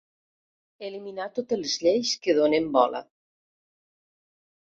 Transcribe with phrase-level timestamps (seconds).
[0.87, 3.03] Eliminar totes les lleis que donen bola.